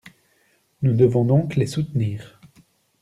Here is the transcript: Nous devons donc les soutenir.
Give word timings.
Nous 0.81 0.93
devons 0.95 1.25
donc 1.25 1.55
les 1.55 1.67
soutenir. 1.67 2.39